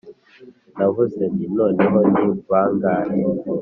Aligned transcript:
navuze 0.77 1.21
nti: 1.33 1.45
“noneho 1.57 1.97
ni 2.13 2.25
bangahe?” 2.49 3.19